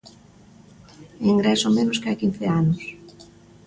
[1.31, 2.81] Ingreso menos que hai quince anos.